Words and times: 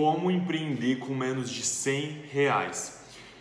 Como 0.00 0.30
empreender 0.30 1.00
com 1.00 1.12
menos 1.12 1.50
de 1.50 1.64
100 1.64 2.26
reais? 2.30 3.00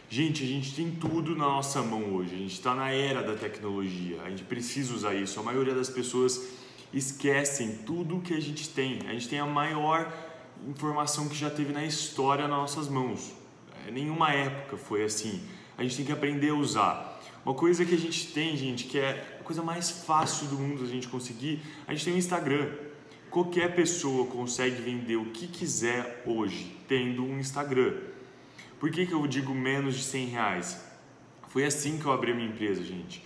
Gente, 0.10 0.44
a 0.44 0.48
gente 0.48 0.74
tem 0.74 0.90
tudo 0.90 1.36
na 1.36 1.46
nossa 1.46 1.84
mão 1.84 2.16
hoje. 2.16 2.34
A 2.34 2.38
gente 2.40 2.54
está 2.54 2.74
na 2.74 2.90
era 2.90 3.22
da 3.22 3.36
tecnologia. 3.36 4.20
A 4.24 4.30
gente 4.32 4.44
precisa 4.44 4.92
usar 4.92 5.14
isso. 5.14 5.40
A 5.40 5.44
maioria 5.44 5.76
das 5.76 5.88
pessoas 5.88 6.48
esquecem 6.92 7.76
tudo 7.86 8.22
que 8.22 8.34
a 8.34 8.40
gente 8.40 8.70
tem. 8.70 9.02
A 9.08 9.14
gente 9.14 9.30
tem 9.30 9.38
a 9.38 9.46
maior 9.46 10.12
informação 10.68 11.30
que 11.30 11.36
já 11.36 11.52
teve 11.52 11.72
na 11.72 11.86
história 11.86 12.48
nas 12.48 12.58
nossas 12.58 12.90
mãos. 12.90 13.34
É, 13.86 13.92
nenhuma 13.92 14.32
época 14.32 14.78
foi 14.78 15.04
assim. 15.04 15.44
A 15.78 15.84
gente 15.84 15.98
tem 15.98 16.06
que 16.08 16.12
aprender 16.12 16.50
a 16.50 16.56
usar. 16.56 17.22
Uma 17.46 17.54
coisa 17.54 17.86
que 17.86 17.94
a 17.94 18.00
gente 18.00 18.34
tem, 18.34 18.58
gente, 18.58 18.86
que 18.86 18.98
é 18.98 19.38
a 19.40 19.44
coisa 19.44 19.62
mais 19.62 19.92
fácil 19.92 20.48
do 20.48 20.56
mundo 20.56 20.84
a 20.84 20.88
gente 20.88 21.08
conseguir, 21.08 21.62
a 21.86 21.94
gente 21.94 22.06
tem 22.06 22.16
o 22.16 22.18
Instagram. 22.18 22.68
Qualquer 23.30 23.76
pessoa 23.76 24.26
consegue 24.28 24.82
vender 24.82 25.18
o 25.18 25.26
que 25.26 25.48
quiser 25.48 26.24
hoje 26.26 26.76
tendo 26.88 27.24
um 27.24 27.40
Instagram. 27.40 27.94
Por 28.80 28.90
que, 28.90 29.06
que 29.06 29.14
eu 29.14 29.26
digo 29.28 29.54
menos 29.54 29.96
de 29.96 30.04
100 30.04 30.26
reais? 30.28 30.82
Foi 31.50 31.66
assim 31.66 31.98
que 31.98 32.06
eu 32.06 32.12
abri 32.12 32.32
a 32.32 32.36
minha 32.36 32.48
empresa, 32.48 32.84
gente. 32.84 33.24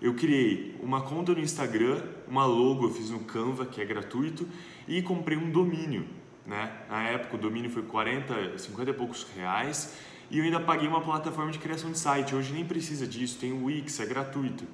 Eu 0.00 0.14
criei 0.14 0.74
uma 0.82 1.02
conta 1.02 1.32
no 1.32 1.40
Instagram, 1.40 2.02
uma 2.26 2.44
logo 2.44 2.84
eu 2.86 2.90
fiz 2.90 3.10
no 3.10 3.20
Canva, 3.20 3.64
que 3.64 3.80
é 3.80 3.84
gratuito, 3.84 4.46
e 4.88 5.00
comprei 5.02 5.38
um 5.38 5.50
domínio. 5.50 6.06
Né? 6.46 6.72
Na 6.90 7.08
época 7.08 7.36
o 7.36 7.38
domínio 7.38 7.70
foi 7.70 7.82
40, 7.82 8.58
50 8.58 8.90
e 8.90 8.94
poucos 8.94 9.26
reais 9.34 9.96
e 10.30 10.38
eu 10.38 10.44
ainda 10.44 10.60
paguei 10.60 10.88
uma 10.88 11.00
plataforma 11.00 11.50
de 11.50 11.58
criação 11.58 11.90
de 11.90 11.98
site. 11.98 12.34
Hoje 12.34 12.52
nem 12.52 12.64
precisa 12.64 13.06
disso, 13.06 13.38
tem 13.38 13.52
o 13.52 13.64
Wix, 13.64 14.00
é 14.00 14.06
gratuito. 14.06 14.64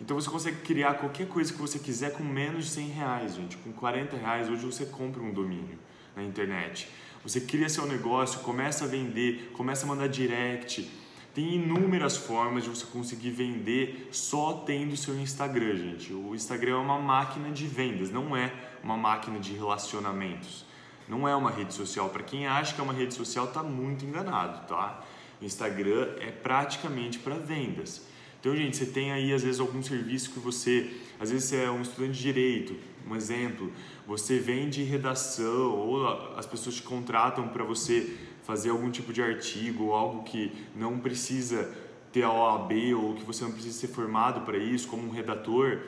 Então 0.00 0.18
você 0.18 0.30
consegue 0.30 0.58
criar 0.58 0.94
qualquer 0.94 1.26
coisa 1.26 1.52
que 1.52 1.58
você 1.58 1.78
quiser 1.78 2.12
com 2.12 2.22
menos 2.22 2.66
de 2.66 2.70
100 2.70 2.88
reais, 2.88 3.34
gente. 3.34 3.56
Com 3.58 3.72
40 3.72 4.16
reais 4.16 4.48
hoje 4.48 4.64
você 4.64 4.86
compra 4.86 5.20
um 5.20 5.32
domínio 5.32 5.78
na 6.14 6.22
internet. 6.22 6.88
Você 7.22 7.40
cria 7.40 7.68
seu 7.68 7.84
negócio, 7.86 8.40
começa 8.40 8.84
a 8.84 8.88
vender, 8.88 9.50
começa 9.52 9.84
a 9.84 9.88
mandar 9.88 10.08
direct. 10.08 10.88
Tem 11.34 11.54
inúmeras 11.54 12.16
formas 12.16 12.64
de 12.64 12.70
você 12.70 12.86
conseguir 12.86 13.30
vender 13.30 14.08
só 14.12 14.64
tendo 14.66 14.96
seu 14.96 15.18
Instagram, 15.18 15.76
gente. 15.76 16.12
O 16.12 16.34
Instagram 16.34 16.72
é 16.72 16.76
uma 16.76 16.98
máquina 16.98 17.50
de 17.50 17.66
vendas, 17.66 18.10
não 18.10 18.36
é 18.36 18.52
uma 18.82 18.96
máquina 18.96 19.38
de 19.38 19.52
relacionamentos. 19.52 20.64
Não 21.08 21.26
é 21.26 21.34
uma 21.34 21.50
rede 21.50 21.74
social. 21.74 22.08
Para 22.10 22.22
quem 22.22 22.46
acha 22.46 22.74
que 22.74 22.80
é 22.80 22.84
uma 22.84 22.92
rede 22.92 23.14
social, 23.14 23.46
está 23.46 23.62
muito 23.62 24.04
enganado, 24.04 24.66
tá? 24.66 25.02
O 25.40 25.44
Instagram 25.44 26.08
é 26.20 26.30
praticamente 26.30 27.18
para 27.18 27.34
vendas. 27.34 28.06
Então, 28.40 28.54
gente, 28.54 28.76
você 28.76 28.86
tem 28.86 29.12
aí 29.12 29.32
às 29.32 29.42
vezes 29.42 29.60
algum 29.60 29.82
serviço 29.82 30.30
que 30.30 30.38
você, 30.38 30.90
às 31.18 31.30
vezes 31.30 31.48
você 31.48 31.56
é 31.56 31.70
um 31.70 31.82
estudante 31.82 32.12
de 32.12 32.22
direito, 32.22 32.76
um 33.08 33.16
exemplo, 33.16 33.72
você 34.06 34.38
vende 34.38 34.82
redação 34.82 35.74
ou 35.76 36.06
as 36.36 36.46
pessoas 36.46 36.76
te 36.76 36.82
contratam 36.82 37.48
para 37.48 37.64
você 37.64 38.16
fazer 38.44 38.70
algum 38.70 38.90
tipo 38.90 39.12
de 39.12 39.22
artigo 39.22 39.84
ou 39.84 39.94
algo 39.94 40.22
que 40.22 40.52
não 40.76 40.98
precisa 40.98 41.74
ter 42.12 42.22
a 42.22 42.32
OAB 42.32 42.72
ou 42.96 43.14
que 43.14 43.24
você 43.24 43.44
não 43.44 43.52
precisa 43.52 43.78
ser 43.78 43.88
formado 43.88 44.42
para 44.42 44.56
isso, 44.56 44.88
como 44.88 45.06
um 45.06 45.10
redator, 45.10 45.80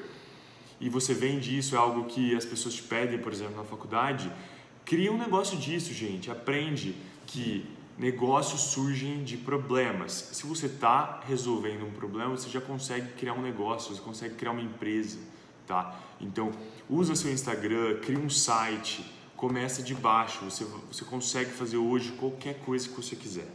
e 0.81 0.89
você 0.89 1.15
vende 1.15 1.57
isso, 1.57 1.75
é 1.75 1.79
algo 1.79 2.05
que 2.05 2.35
as 2.35 2.45
pessoas 2.45 2.75
te 2.75 2.83
pedem, 2.83 3.19
por 3.19 3.33
exemplo, 3.33 3.57
na 3.57 3.65
faculdade, 3.65 4.31
cria 4.85 5.13
um 5.13 5.19
negócio 5.19 5.57
disso, 5.59 5.93
gente, 5.93 6.31
aprende 6.31 6.95
que 7.27 7.65
negócios 8.01 8.63
surgem 8.63 9.23
de 9.23 9.37
problemas. 9.37 10.31
Se 10.33 10.47
você 10.47 10.65
está 10.65 11.21
resolvendo 11.29 11.85
um 11.85 11.91
problema, 11.91 12.31
você 12.31 12.49
já 12.49 12.61
consegue 12.61 13.13
criar 13.13 13.35
um 13.35 13.43
negócio, 13.43 13.95
você 13.95 14.01
consegue 14.01 14.37
criar 14.37 14.53
uma 14.53 14.63
empresa, 14.63 15.19
tá? 15.67 16.01
Então, 16.19 16.51
usa 16.89 17.15
seu 17.15 17.31
Instagram, 17.31 18.01
cria 18.01 18.19
um 18.19 18.31
site, 18.31 19.05
começa 19.37 19.83
de 19.83 19.95
baixo. 19.95 20.47
Você, 20.47 20.65
você 20.91 21.05
consegue 21.05 21.51
fazer 21.51 21.77
hoje 21.77 22.13
qualquer 22.13 22.61
coisa 22.61 22.89
que 22.89 22.95
você 22.97 23.15
quiser, 23.15 23.49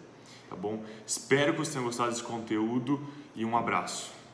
tá 0.48 0.56
bom? 0.56 0.84
Espero 1.08 1.54
que 1.54 1.60
você 1.60 1.72
tenha 1.72 1.84
gostado 1.84 2.12
desse 2.12 2.24
conteúdo 2.24 3.04
e 3.36 3.44
um 3.44 3.58
abraço. 3.58 4.16